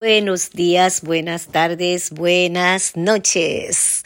Buenos 0.00 0.50
días, 0.50 1.00
buenas 1.02 1.48
tardes, 1.48 2.10
buenas 2.10 2.96
noches. 2.96 4.04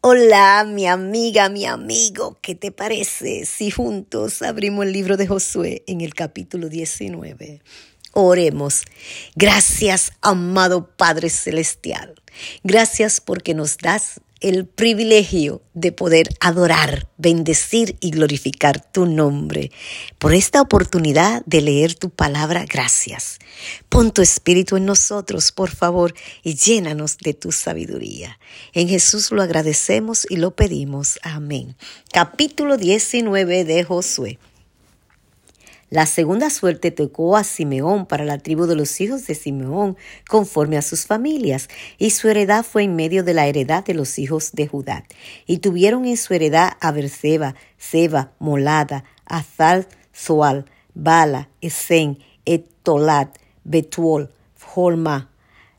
Hola, 0.00 0.64
mi 0.66 0.86
amiga, 0.86 1.50
mi 1.50 1.66
amigo, 1.66 2.38
¿qué 2.40 2.54
te 2.54 2.72
parece 2.72 3.44
si 3.44 3.70
juntos 3.70 4.40
abrimos 4.40 4.86
el 4.86 4.94
libro 4.94 5.18
de 5.18 5.26
Josué 5.26 5.84
en 5.86 6.00
el 6.00 6.14
capítulo 6.14 6.70
19? 6.70 7.60
Oremos. 8.14 8.84
Gracias, 9.34 10.12
amado 10.22 10.96
Padre 10.96 11.28
Celestial. 11.28 12.14
Gracias 12.62 13.20
porque 13.20 13.52
nos 13.52 13.76
das 13.76 14.22
el 14.40 14.66
privilegio 14.66 15.62
de 15.74 15.92
poder 15.92 16.28
adorar, 16.40 17.08
bendecir 17.16 17.96
y 18.00 18.10
glorificar 18.10 18.84
tu 18.92 19.06
nombre. 19.06 19.70
Por 20.18 20.34
esta 20.34 20.60
oportunidad 20.60 21.42
de 21.46 21.62
leer 21.62 21.94
tu 21.94 22.10
palabra, 22.10 22.64
gracias. 22.66 23.38
Pon 23.88 24.12
tu 24.12 24.22
espíritu 24.22 24.76
en 24.76 24.86
nosotros, 24.86 25.52
por 25.52 25.70
favor, 25.70 26.14
y 26.42 26.54
llénanos 26.54 27.18
de 27.18 27.34
tu 27.34 27.52
sabiduría. 27.52 28.38
En 28.72 28.88
Jesús 28.88 29.30
lo 29.30 29.42
agradecemos 29.42 30.26
y 30.28 30.36
lo 30.36 30.54
pedimos. 30.54 31.18
Amén. 31.22 31.76
Capítulo 32.12 32.76
19 32.76 33.64
de 33.64 33.84
Josué. 33.84 34.38
La 35.94 36.06
segunda 36.06 36.50
suerte 36.50 36.90
tocó 36.90 37.36
a 37.36 37.44
Simeón 37.44 38.06
para 38.06 38.24
la 38.24 38.38
tribu 38.38 38.66
de 38.66 38.74
los 38.74 39.00
hijos 39.00 39.28
de 39.28 39.36
Simeón, 39.36 39.96
conforme 40.28 40.76
a 40.76 40.82
sus 40.82 41.06
familias, 41.06 41.68
y 41.98 42.10
su 42.10 42.28
heredad 42.28 42.64
fue 42.64 42.82
en 42.82 42.96
medio 42.96 43.22
de 43.22 43.32
la 43.32 43.46
heredad 43.46 43.84
de 43.84 43.94
los 43.94 44.18
hijos 44.18 44.50
de 44.54 44.66
Judá. 44.66 45.04
Y 45.46 45.58
tuvieron 45.58 46.04
en 46.04 46.16
su 46.16 46.34
heredad 46.34 46.72
a 46.80 46.90
Berseba, 46.90 47.54
Seba, 47.78 48.32
Molada, 48.40 49.04
Azal, 49.24 49.86
Zoal, 50.12 50.64
Bala, 50.94 51.48
Esen, 51.60 52.18
Etolat, 52.44 53.38
Betuol, 53.62 54.32
Holma, 54.74 55.30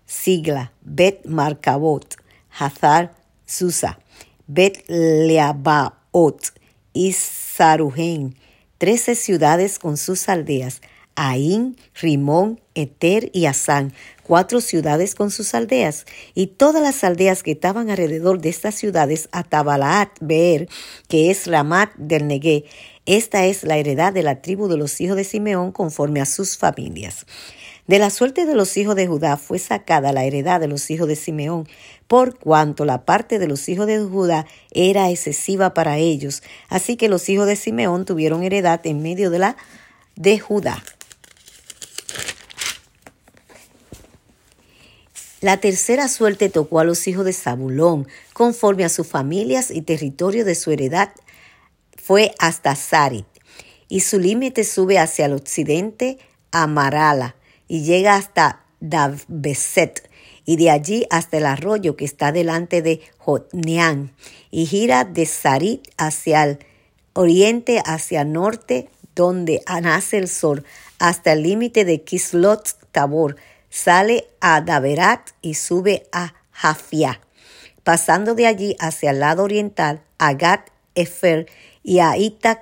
Sigla, 0.05 0.71
Bet 0.81 1.25
Marcabot, 1.25 2.15
Hazar, 2.57 3.13
Susa, 3.45 3.99
Bet 4.47 4.81
Leabaot, 4.87 6.53
y 6.93 7.11
Saruhen, 7.11 8.37
trece 8.85 9.15
ciudades 9.15 9.79
con 9.79 9.97
sus 9.97 10.29
aldeas, 10.29 10.79
Aín, 11.15 11.75
Rimón, 11.99 12.61
Eter 12.75 13.31
y 13.33 13.47
Asán, 13.47 13.93
cuatro 14.21 14.61
ciudades 14.61 15.15
con 15.15 15.31
sus 15.31 15.55
aldeas, 15.55 16.05
y 16.35 16.45
todas 16.45 16.83
las 16.83 17.03
aldeas 17.03 17.41
que 17.41 17.53
estaban 17.53 17.89
alrededor 17.89 18.39
de 18.41 18.49
estas 18.49 18.75
ciudades, 18.75 19.27
a 19.31 19.41
Tabalaat 19.41 20.11
Beer, 20.21 20.69
que 21.07 21.31
es 21.31 21.47
Ramat 21.47 21.95
del 21.95 22.27
Negué. 22.27 22.65
Esta 23.07 23.47
es 23.47 23.63
la 23.63 23.77
heredad 23.77 24.13
de 24.13 24.21
la 24.21 24.43
tribu 24.43 24.67
de 24.67 24.77
los 24.77 25.01
hijos 25.01 25.17
de 25.17 25.23
Simeón 25.23 25.71
conforme 25.71 26.21
a 26.21 26.25
sus 26.25 26.55
familias. 26.55 27.25
De 27.87 27.99
la 27.99 28.09
suerte 28.09 28.45
de 28.45 28.55
los 28.55 28.77
hijos 28.77 28.95
de 28.95 29.05
Judá 29.05 29.37
fue 29.37 29.59
sacada 29.59 30.11
la 30.11 30.23
heredad 30.23 30.59
de 30.59 30.67
los 30.67 30.89
hijos 30.89 31.07
de 31.07 31.15
Simeón, 31.15 31.67
por 32.07 32.39
cuanto 32.39 32.83
la 32.83 33.05
parte 33.05 33.37
de 33.37 33.47
los 33.47 33.69
hijos 33.69 33.85
de 33.85 33.99
Judá 33.99 34.47
era 34.71 35.11
excesiva 35.11 35.73
para 35.75 35.97
ellos. 35.97 36.41
Así 36.67 36.97
que 36.97 37.09
los 37.09 37.29
hijos 37.29 37.45
de 37.45 37.55
Simeón 37.55 38.05
tuvieron 38.05 38.43
heredad 38.43 38.81
en 38.85 39.03
medio 39.03 39.29
de 39.29 39.39
la 39.39 39.57
de 40.15 40.39
Judá. 40.39 40.83
La 45.41 45.57
tercera 45.57 46.07
suerte 46.07 46.49
tocó 46.49 46.79
a 46.79 46.85
los 46.85 47.07
hijos 47.07 47.23
de 47.23 47.33
Zabulón, 47.33 48.07
conforme 48.33 48.83
a 48.83 48.89
sus 48.89 49.05
familias 49.05 49.69
y 49.69 49.83
territorio 49.83 50.43
de 50.43 50.55
su 50.55 50.71
heredad 50.71 51.11
fue 51.95 52.33
hasta 52.39 52.75
Sarit, 52.75 53.27
y 53.87 53.99
su 53.99 54.19
límite 54.19 54.63
sube 54.63 54.97
hacia 54.97 55.25
el 55.25 55.33
occidente 55.33 56.17
a 56.51 56.65
Marala, 56.65 57.35
y 57.67 57.83
llega 57.83 58.15
hasta 58.15 58.63
Davbeset 58.79 60.09
y 60.45 60.57
de 60.57 60.69
allí 60.69 61.05
hasta 61.09 61.37
el 61.37 61.45
arroyo 61.45 61.95
que 61.95 62.05
está 62.05 62.31
delante 62.31 62.81
de 62.81 63.01
Jotneán 63.17 64.13
y 64.51 64.67
gira 64.67 65.03
de 65.03 65.25
Sarit 65.25 65.87
hacia 65.97 66.43
el 66.43 66.59
oriente, 67.13 67.81
hacia 67.83 68.21
el 68.21 68.31
norte, 68.31 68.89
donde 69.15 69.61
nace 69.81 70.17
el 70.17 70.27
sol, 70.27 70.65
hasta 70.99 71.33
el 71.33 71.43
límite 71.43 71.85
de 71.85 72.01
Kislot 72.03 72.77
Tabor, 72.91 73.37
sale 73.69 74.27
a 74.39 74.61
Daverat 74.61 75.29
y 75.41 75.55
sube 75.55 76.07
a 76.11 76.35
Jafia, 76.51 77.21
pasando 77.83 78.35
de 78.35 78.47
allí 78.47 78.75
hacia 78.79 79.11
el 79.11 79.19
lado 79.19 79.43
oriental 79.43 80.01
a 80.17 80.33
Gat 80.33 80.69
Efer 80.95 81.47
y 81.83 81.99
a 81.99 82.17
Ita 82.17 82.61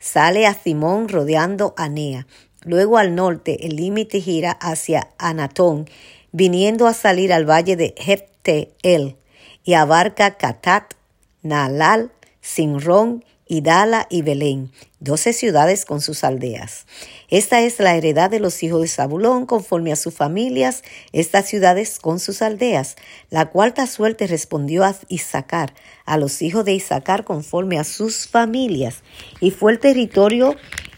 sale 0.00 0.46
a 0.46 0.54
Simón 0.54 1.08
rodeando 1.08 1.74
a 1.76 1.88
Nea 1.88 2.26
Luego 2.64 2.98
al 2.98 3.14
norte 3.14 3.66
el 3.66 3.76
límite 3.76 4.20
gira 4.20 4.52
hacia 4.52 5.08
Anatón, 5.18 5.88
viniendo 6.32 6.86
a 6.86 6.94
salir 6.94 7.32
al 7.32 7.48
valle 7.48 7.76
de 7.76 7.94
Hepteel 7.96 9.16
y 9.64 9.74
abarca 9.74 10.36
Catat, 10.36 10.94
Nalal, 11.42 12.10
Sinrón, 12.40 13.24
Idala 13.50 14.06
y 14.10 14.20
Belén, 14.20 14.72
doce 15.00 15.32
ciudades 15.32 15.86
con 15.86 16.02
sus 16.02 16.22
aldeas. 16.22 16.86
Esta 17.30 17.62
es 17.62 17.78
la 17.78 17.94
heredad 17.96 18.28
de 18.28 18.40
los 18.40 18.62
hijos 18.62 18.82
de 18.82 18.88
Zabulón 18.88 19.46
conforme 19.46 19.90
a 19.90 19.96
sus 19.96 20.14
familias, 20.14 20.82
estas 21.12 21.46
ciudades 21.46 21.98
con 21.98 22.20
sus 22.20 22.42
aldeas. 22.42 22.96
La 23.30 23.46
cuarta 23.46 23.86
suerte 23.86 24.26
respondió 24.26 24.84
a 24.84 24.94
Isaacar, 25.08 25.72
a 26.04 26.18
los 26.18 26.42
hijos 26.42 26.66
de 26.66 26.74
Isaacar 26.74 27.24
conforme 27.24 27.78
a 27.78 27.84
sus 27.84 28.28
familias, 28.28 29.02
y 29.40 29.50
fue 29.50 29.72
el 29.72 29.78
territorio 29.78 30.54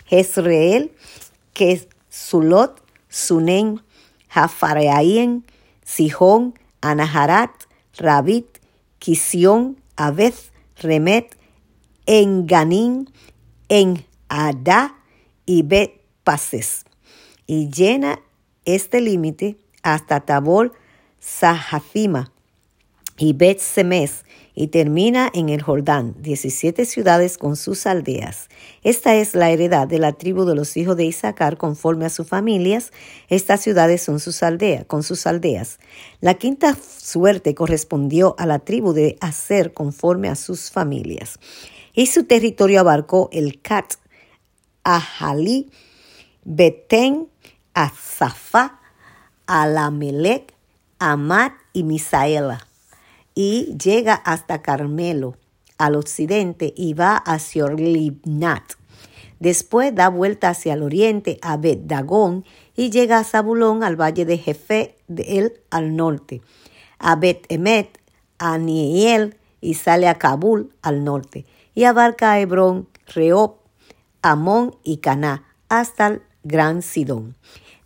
Jezreel, 0.07 0.91
que 1.53 1.73
es 1.73 1.89
Sulot, 2.09 2.83
Sunen, 3.09 3.83
Jafareaien, 4.29 5.45
Sihón, 5.85 6.55
Anaharat, 6.81 7.51
Rabit, 7.97 8.59
Kisión, 8.99 9.81
Abez, 9.97 10.53
Remet, 10.77 11.37
Enganín, 12.07 13.11
En 13.69 14.07
Adá 14.29 14.97
y 15.47 15.63
Bet 15.63 16.01
Pases. 16.25 16.85
Y 17.47 17.71
llena 17.71 18.21
este 18.65 19.01
límite 19.01 19.59
hasta 19.83 20.21
Tabor, 20.21 20.73
Sahafima 21.19 22.33
y 23.17 23.33
Bet 23.35 23.59
Semes 23.59 24.25
y 24.61 24.67
termina 24.67 25.31
en 25.33 25.49
el 25.49 25.63
Jordán, 25.63 26.15
17 26.19 26.85
ciudades 26.85 27.39
con 27.39 27.57
sus 27.57 27.87
aldeas. 27.87 28.51
Esta 28.83 29.15
es 29.15 29.35
la 29.35 29.49
heredad 29.49 29.89
de 29.89 29.99
la 29.99 30.13
tribu 30.13 30.45
de 30.45 30.55
los 30.55 30.77
hijos 30.77 30.99
de 30.99 31.07
Isaacar 31.07 31.57
conforme 31.57 32.05
a 32.05 32.11
sus 32.11 32.29
familias. 32.29 32.93
Estas 33.31 33.63
ciudades 33.63 34.03
son 34.03 34.21
sus 34.21 34.43
aldeas, 34.43 34.85
con 34.85 35.03
sus 35.03 35.27
aldeas. 35.27 35.79
La 36.21 36.35
quinta 36.35 36.77
suerte 36.77 37.55
correspondió 37.55 38.35
a 38.37 38.45
la 38.45 38.59
tribu 38.59 38.93
de 38.93 39.17
Aser 39.23 39.73
conforme 39.73 40.29
a 40.29 40.35
sus 40.35 40.71
familias. 40.71 41.41
Y 41.95 42.09
su 42.09 42.25
territorio 42.25 42.81
abarcó 42.81 43.31
el 43.33 43.63
Cat, 43.63 43.95
Ajalí, 44.85 45.71
Betén, 46.45 47.29
Azafá, 47.73 48.79
Alamelec, 49.47 50.53
Amat 50.99 51.55
y 51.73 51.83
Misaela 51.85 52.67
y 53.43 53.75
llega 53.79 54.13
hasta 54.13 54.61
Carmelo, 54.61 55.35
al 55.79 55.95
occidente, 55.95 56.75
y 56.77 56.93
va 56.93 57.17
hacia 57.17 57.69
Libnat. 57.69 58.75
Después 59.39 59.95
da 59.95 60.11
vuelta 60.11 60.51
hacia 60.51 60.75
el 60.75 60.83
oriente 60.83 61.39
a 61.41 61.57
Bet 61.57 61.85
Dagón 61.85 62.45
y 62.77 62.91
llega 62.91 63.17
a 63.17 63.25
Zabulón, 63.25 63.83
al 63.83 63.99
valle 63.99 64.27
de 64.27 64.37
Jefe 64.37 64.99
de 65.09 65.39
él 65.39 65.55
al 65.71 65.97
norte, 65.97 66.43
a 66.99 67.17
Bet 67.17 67.47
Emet, 67.49 67.99
a 68.39 68.59
Niel 68.59 69.39
y 69.63 69.73
sale 69.73 70.07
a 70.07 70.17
Kabul 70.17 70.75
al 70.83 71.03
norte, 71.03 71.47
y 71.75 71.85
abarca 71.85 72.33
a 72.33 72.41
Hebrón, 72.41 72.89
Reob, 73.07 73.55
Amón 74.21 74.77
y 74.85 74.99
Caná, 74.99 75.45
hasta 75.71 76.09
el 76.09 76.23
Gran 76.43 76.83
Sidón. 76.83 77.37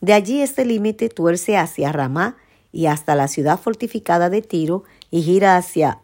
De 0.01 0.15
allí 0.15 0.43
este 0.43 0.65
límite 0.65 1.11
tuerce 1.11 1.57
hacia 1.57 1.93
Ramá 1.93 2.39
y 2.73 2.87
hasta 2.87 3.15
la 3.15 3.29
ciudad 3.29 3.61
fortificada 3.61 4.31
de 4.31 4.43
Tiro 4.43 4.83
y 5.15 5.23
gira 5.23 5.57
hacia 5.57 6.01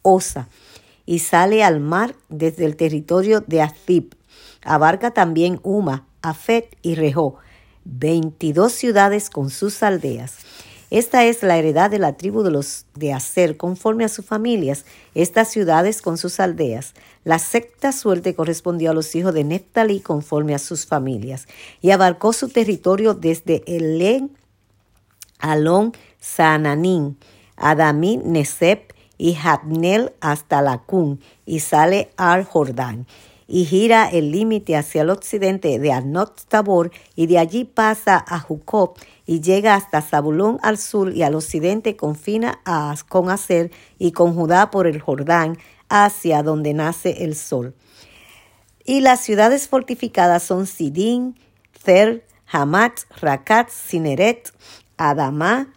Osa 0.00 0.48
y 1.04 1.18
sale 1.18 1.62
al 1.62 1.80
mar 1.80 2.16
desde 2.30 2.64
el 2.64 2.76
territorio 2.76 3.44
de 3.46 3.60
Azib. 3.60 4.14
Abarca 4.62 5.10
también 5.10 5.60
Uma, 5.62 6.06
Afet 6.22 6.74
y 6.80 6.94
Rehó, 6.94 7.36
22 7.84 8.72
ciudades 8.72 9.28
con 9.28 9.50
sus 9.50 9.82
aldeas. 9.82 10.38
Esta 10.88 11.24
es 11.26 11.42
la 11.42 11.58
heredad 11.58 11.90
de 11.90 11.98
la 11.98 12.16
tribu 12.16 12.42
de 12.42 12.50
los 12.50 12.86
de 12.94 13.12
Aser 13.12 13.58
conforme 13.58 14.06
a 14.06 14.08
sus 14.08 14.24
familias, 14.24 14.86
estas 15.14 15.48
ciudades 15.48 16.00
con 16.00 16.16
sus 16.16 16.40
aldeas. 16.40 16.94
La 17.22 17.38
sexta 17.38 17.92
suerte 17.92 18.34
correspondió 18.34 18.92
a 18.92 18.94
los 18.94 19.14
hijos 19.14 19.34
de 19.34 19.44
Neftalí 19.44 20.00
conforme 20.00 20.54
a 20.54 20.58
sus 20.58 20.86
familias, 20.86 21.48
y 21.82 21.90
abarcó 21.90 22.32
su 22.32 22.48
territorio 22.48 23.12
desde 23.12 23.62
Elén, 23.66 24.30
Alon, 25.38 25.92
Sananín, 26.18 27.18
Adamí, 27.64 28.18
Nesep 28.22 28.92
y 29.16 29.32
Jabnel 29.32 30.12
hasta 30.20 30.60
Lacún 30.60 31.18
y 31.46 31.60
sale 31.60 32.10
al 32.18 32.44
Jordán 32.44 33.06
y 33.46 33.64
gira 33.64 34.06
el 34.06 34.30
límite 34.30 34.76
hacia 34.76 35.00
el 35.00 35.08
occidente 35.08 35.78
de 35.78 35.90
Anot 35.90 36.42
Tabor 36.48 36.90
y 37.16 37.26
de 37.26 37.38
allí 37.38 37.64
pasa 37.64 38.22
a 38.28 38.38
Jucop 38.38 38.98
y 39.24 39.40
llega 39.40 39.76
hasta 39.76 40.02
Zabulón 40.02 40.58
al 40.62 40.76
sur 40.76 41.14
y 41.16 41.22
al 41.22 41.34
occidente 41.34 41.96
confina 41.96 42.60
con 43.08 43.30
Aser 43.30 43.70
y 43.98 44.12
con 44.12 44.34
Judá 44.34 44.70
por 44.70 44.86
el 44.86 45.00
Jordán 45.00 45.56
hacia 45.88 46.42
donde 46.42 46.74
nace 46.74 47.24
el 47.24 47.34
sol. 47.34 47.74
Y 48.84 49.00
las 49.00 49.20
ciudades 49.20 49.68
fortificadas 49.68 50.42
son 50.42 50.66
Sidín, 50.66 51.38
Cer, 51.82 52.26
Hamat, 52.52 53.00
Rakat, 53.22 53.70
Sineret, 53.70 54.52
Adamá, 54.98 55.72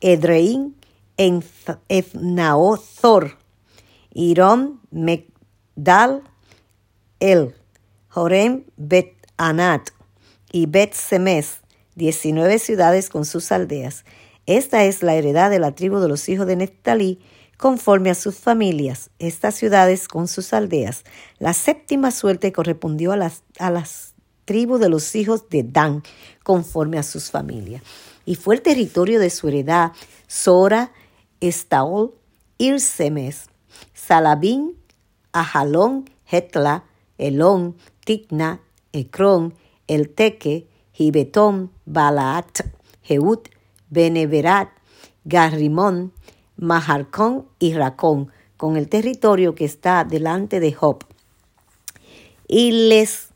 Edreín, 0.00 0.76
Efnaothor, 1.88 3.36
Irón, 4.14 4.80
Megdal, 4.90 6.22
El, 7.20 7.54
Jorem, 8.08 8.64
Bet 8.78 9.12
Anat 9.36 9.90
y 10.50 10.64
Bet 10.64 10.94
Semes, 10.94 11.60
diecinueve 11.94 12.58
ciudades 12.58 13.10
con 13.10 13.26
sus 13.26 13.52
aldeas. 13.52 14.06
Esta 14.46 14.84
es 14.84 15.02
la 15.02 15.14
heredad 15.14 15.50
de 15.50 15.58
la 15.58 15.74
tribu 15.74 15.98
de 15.98 16.08
los 16.08 16.26
hijos 16.30 16.46
de 16.46 16.56
Neftalí, 16.56 17.20
conforme 17.58 18.08
a 18.08 18.14
sus 18.14 18.36
familias, 18.36 19.10
estas 19.18 19.54
ciudades 19.56 20.08
con 20.08 20.26
sus 20.26 20.54
aldeas. 20.54 21.04
La 21.38 21.52
séptima 21.52 22.12
suerte 22.12 22.50
correspondió 22.50 23.12
a 23.12 23.18
las, 23.18 23.42
a 23.58 23.70
las 23.70 24.14
tribus 24.46 24.80
de 24.80 24.88
los 24.88 25.14
hijos 25.14 25.50
de 25.50 25.64
Dan, 25.64 26.02
conforme 26.42 26.98
a 26.98 27.02
sus 27.02 27.30
familias. 27.30 27.82
Y 28.24 28.36
fue 28.36 28.54
el 28.54 28.62
territorio 28.62 29.20
de 29.20 29.28
su 29.28 29.48
heredad 29.48 29.92
Sora, 30.26 30.92
Estaol, 31.40 32.14
Irsemes, 32.58 33.46
Salabín, 33.94 34.76
Ajalón, 35.32 36.10
Hetla, 36.30 36.84
Elón, 37.18 37.76
Tigna, 38.04 38.60
Ecrón, 38.92 39.54
Elteque, 39.86 40.66
Gibetón, 40.92 41.70
Balaat, 41.86 42.60
Jeut, 43.02 43.48
Beneverat, 43.88 44.68
Garrimón, 45.24 46.12
Maharcón 46.56 47.46
y 47.58 47.74
Racón, 47.74 48.30
con 48.56 48.76
el 48.76 48.88
territorio 48.88 49.54
que 49.54 49.64
está 49.64 50.04
delante 50.04 50.60
de 50.60 50.72
Job. 50.72 51.04
Y 52.46 52.88
les 52.88 53.28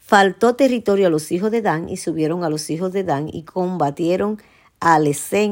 faltó 0.00 0.56
territorio 0.56 1.06
a 1.06 1.10
los 1.10 1.30
hijos 1.30 1.50
de 1.50 1.62
Dan, 1.62 1.88
y 1.88 1.98
subieron 1.98 2.42
a 2.42 2.48
los 2.48 2.70
hijos 2.70 2.92
de 2.92 3.04
Dan, 3.04 3.28
y 3.32 3.42
combatieron 3.44 4.40
a 4.80 5.00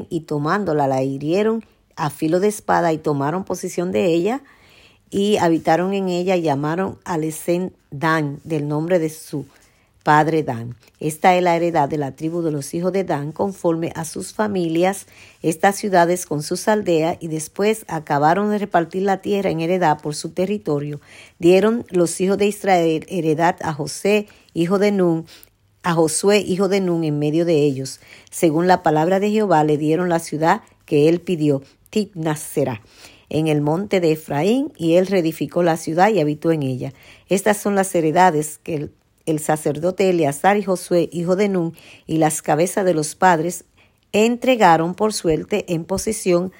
y 0.08 0.20
tomándola 0.20 0.86
la 0.86 1.02
hirieron 1.02 1.64
a 1.96 2.10
filo 2.10 2.40
de 2.40 2.48
espada, 2.48 2.92
y 2.92 2.98
tomaron 2.98 3.44
posesión 3.44 3.90
de 3.90 4.06
ella, 4.06 4.42
y 5.10 5.38
habitaron 5.38 5.94
en 5.94 6.08
ella, 6.08 6.36
y 6.36 6.42
llamaron 6.42 6.98
a 7.04 7.18
Dan, 7.90 8.40
del 8.44 8.68
nombre 8.68 8.98
de 8.98 9.08
su 9.08 9.46
padre 10.02 10.44
Dan. 10.44 10.76
Esta 11.00 11.34
es 11.34 11.42
la 11.42 11.56
heredad 11.56 11.88
de 11.88 11.98
la 11.98 12.14
tribu 12.14 12.40
de 12.40 12.52
los 12.52 12.74
hijos 12.74 12.92
de 12.92 13.02
Dan 13.02 13.32
conforme 13.32 13.92
a 13.96 14.04
sus 14.04 14.32
familias, 14.32 15.06
estas 15.42 15.76
ciudades 15.76 16.26
con 16.26 16.42
sus 16.42 16.68
aldeas, 16.68 17.16
y 17.18 17.28
después 17.28 17.84
acabaron 17.88 18.50
de 18.50 18.58
repartir 18.58 19.02
la 19.02 19.22
tierra 19.22 19.50
en 19.50 19.60
heredad 19.60 20.00
por 20.00 20.14
su 20.14 20.30
territorio. 20.30 21.00
Dieron 21.38 21.84
los 21.90 22.20
hijos 22.20 22.38
de 22.38 22.46
Israel 22.46 23.04
heredad 23.08 23.56
a 23.62 23.72
José, 23.72 24.28
hijo 24.54 24.78
de 24.78 24.92
Nun, 24.92 25.26
a 25.86 25.94
Josué, 25.94 26.38
hijo 26.38 26.68
de 26.68 26.80
Nun, 26.80 27.04
en 27.04 27.18
medio 27.18 27.44
de 27.44 27.64
ellos. 27.64 28.00
Según 28.30 28.66
la 28.66 28.82
palabra 28.82 29.20
de 29.20 29.30
Jehová, 29.30 29.64
le 29.64 29.78
dieron 29.78 30.08
la 30.08 30.18
ciudad 30.18 30.62
que 30.84 31.08
él 31.08 31.20
pidió, 31.20 31.62
Tibnasera 31.90 32.82
en 33.28 33.48
el 33.48 33.60
monte 33.60 34.00
de 34.00 34.12
Efraín, 34.12 34.72
y 34.76 34.94
él 34.94 35.06
reedificó 35.06 35.62
la 35.62 35.76
ciudad 35.76 36.10
y 36.10 36.20
habitó 36.20 36.52
en 36.52 36.62
ella. 36.62 36.92
Estas 37.28 37.56
son 37.56 37.74
las 37.74 37.92
heredades 37.94 38.58
que 38.62 38.74
el 38.76 38.92
el 39.26 39.40
sacerdote 39.40 40.08
Eleazar 40.08 40.56
y 40.56 40.62
Josué, 40.62 41.08
hijo 41.12 41.36
de 41.36 41.48
Nun, 41.48 41.74
y 42.06 42.18
las 42.18 42.42
cabezas 42.42 42.84
de 42.84 42.94
los 42.94 43.14
padres 43.16 43.64
entregaron 44.12 44.94
por 44.94 45.12
suerte 45.12 45.66
en 45.68 45.84
posesión 45.84 46.52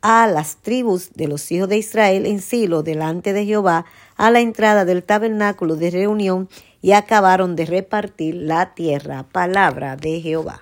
a 0.00 0.26
las 0.26 0.56
tribus 0.56 1.12
de 1.14 1.28
los 1.28 1.50
hijos 1.52 1.68
de 1.68 1.78
Israel 1.78 2.26
en 2.26 2.40
Silo 2.40 2.82
delante 2.82 3.32
de 3.32 3.44
Jehová 3.44 3.86
a 4.16 4.30
la 4.30 4.40
entrada 4.40 4.84
del 4.84 5.02
tabernáculo 5.02 5.76
de 5.76 5.90
reunión 5.90 6.48
y 6.86 6.92
acabaron 6.92 7.56
de 7.56 7.66
repartir 7.66 8.36
la 8.36 8.72
tierra. 8.74 9.24
Palabra 9.32 9.96
de 9.96 10.20
Jehová. 10.20 10.60